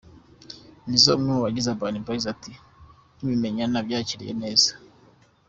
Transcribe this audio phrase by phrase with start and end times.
[0.87, 2.51] Nizzo umwe mu bagize Urban Boys ati
[3.15, 4.71] :”Nkibimenya nabyakiriye neza.